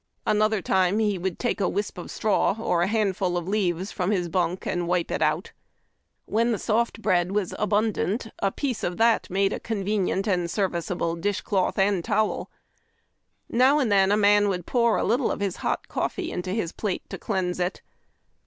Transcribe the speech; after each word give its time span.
Another 0.25 0.63
time 0.63 0.97
he 0.97 1.19
would 1.19 1.37
take 1.37 1.61
a 1.61 1.69
wisp 1.69 1.99
of 1.99 2.09
straw 2.09 2.55
or 2.59 2.81
a 2.81 2.87
handful 2.87 3.37
of 3.37 3.47
leaves 3.47 3.91
from 3.91 4.09
his 4.09 4.29
bunk, 4.29 4.65
and 4.65 4.87
wipe 4.87 5.11
it 5.11 5.21
out. 5.21 5.51
When 6.25 6.51
the 6.51 6.57
soft 6.57 7.03
bread 7.03 7.33
was 7.33 7.53
abundant, 7.59 8.25
a 8.39 8.51
piece 8.51 8.83
of 8.83 8.97
that 8.97 9.29
made 9.29 9.53
a 9.53 9.59
convenient 9.59 10.27
and 10.27 10.49
serviceable 10.49 11.15
dish 11.17 11.41
cloth 11.41 11.77
and 11.77 12.03
towel. 12.03 12.49
Now 13.47 13.77
and 13.77 13.91
then 13.91 14.11
a 14.11 14.17
man 14.17 14.49
would 14.49 14.65
pour 14.65 14.97
a 14.97 15.03
little 15.03 15.29
of 15.31 15.39
his 15.39 15.57
hot 15.57 15.87
coffee 15.87 16.31
into 16.31 16.49
his 16.51 16.71
plate 16.71 17.07
to 17.11 17.19
cleanse 17.19 17.59
it. 17.59 17.83